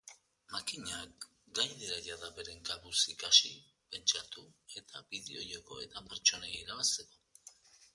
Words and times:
Makinak 0.53 1.27
gai 1.59 1.65
dira 1.81 1.99
jada 2.07 2.31
beren 2.39 2.65
kabuz 2.71 2.97
ikasi, 3.15 3.55
pentsatu 3.91 4.49
eta 4.81 5.05
bideo-jokoetan 5.15 6.13
pertsonei 6.13 6.57
irabazteko. 6.65 7.27